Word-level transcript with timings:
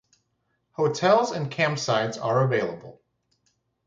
Hotels 0.71 1.29
and 1.31 1.51
campsites 1.51 2.17
are 2.19 2.43
available. 2.43 3.03